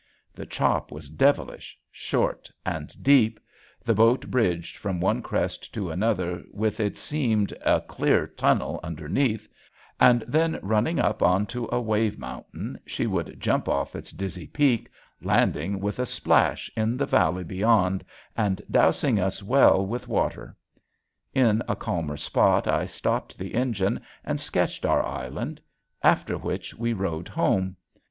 The 0.33 0.47
chop 0.47 0.91
was 0.91 1.11
devilish, 1.11 1.77
short 1.91 2.49
and 2.65 2.91
deep; 3.03 3.39
the 3.85 3.93
boat 3.93 4.31
bridged 4.31 4.75
from 4.77 4.99
one 4.99 5.21
crest 5.21 5.71
to 5.75 5.91
another 5.91 6.41
with, 6.51 6.79
it 6.79 6.97
seemed, 6.97 7.51
a 7.63 7.81
clear 7.81 8.25
tunnel 8.25 8.79
underneath, 8.81 9.47
and 9.99 10.23
then 10.27 10.57
running 10.63 10.99
up 10.99 11.21
onto 11.21 11.67
a 11.71 11.79
wave 11.79 12.17
mountain 12.17 12.79
she 12.83 13.05
would 13.05 13.39
jump 13.39 13.69
off 13.69 13.95
its 13.95 14.09
dizzy 14.09 14.47
peak 14.47 14.89
landing 15.21 15.79
with 15.79 15.99
a 15.99 16.07
splash 16.07 16.67
in 16.75 16.97
the 16.97 17.05
valley 17.05 17.43
beyond 17.43 18.03
and 18.35 18.59
dousing 18.71 19.19
us 19.19 19.43
well 19.43 19.85
with 19.85 20.07
water. 20.07 20.57
In 21.35 21.61
a 21.69 21.75
calmer 21.75 22.17
spot 22.17 22.67
I 22.67 22.87
stopped 22.87 23.37
the 23.37 23.53
engine 23.53 23.99
and 24.25 24.41
sketched 24.41 24.83
our 24.83 25.05
island; 25.05 25.61
after 26.01 26.39
which 26.39 26.73
we 26.73 26.91
rowed 26.91 27.27
home. 27.27 27.75